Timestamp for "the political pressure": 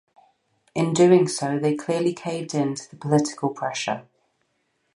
2.89-4.07